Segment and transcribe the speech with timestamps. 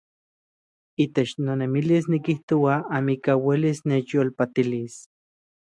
[1.05, 5.01] Itech noyolilis nikijoa amikaj uelis nechyolpatilis.